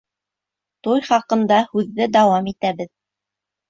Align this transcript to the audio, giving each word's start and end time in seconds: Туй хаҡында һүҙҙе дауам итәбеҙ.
Туй 0.87 1.05
хаҡында 1.11 1.61
һүҙҙе 1.77 2.11
дауам 2.19 2.53
итәбеҙ. 2.57 2.95